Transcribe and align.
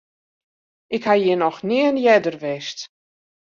Ik 0.95 1.03
ha 1.07 1.15
hjir 1.17 1.39
noch 1.41 1.61
nea 1.67 1.91
earder 2.13 2.37
west. 2.43 2.79